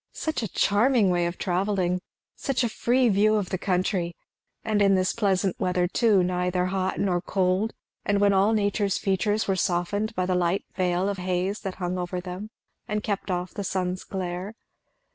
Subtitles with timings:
[0.13, 2.01] Such a charming way of travelling!
[2.35, 4.15] Such a free view of the country!
[4.63, 9.47] and in this pleasant weather too, neither hot nor cold, and when all nature's features
[9.47, 12.49] were softened by the light veil of haze that hung over them
[12.87, 14.55] and kept off the sun's glare.